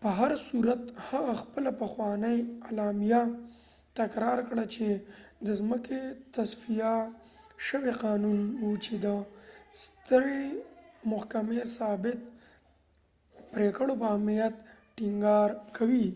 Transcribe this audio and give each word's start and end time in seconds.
په 0.00 0.08
هرصورت 0.18 0.82
هغه 1.08 1.32
خپله 1.42 1.70
پخوانۍ 1.80 2.38
اعلامیه 2.66 3.22
تکرار 3.98 4.38
کړه 4.48 4.64
چې 4.74 4.86
roe 4.94 4.98
v 5.00 5.02
wade 5.02 5.44
د 5.46 5.48
ځمکې 5.60 6.00
تصفیه 6.34 6.94
شوی 7.66 7.92
قانون 8.04 8.38
و 8.62 8.68
چې 8.84 8.94
د 9.06 9.08
سترې 9.84 10.46
محکمې 11.10 11.60
ثابت 11.76 12.18
پریکړو 13.52 13.92
پر 14.00 14.04
اهمیت 14.12 14.54
ټینګار 14.96 15.48
کوي 15.76 16.08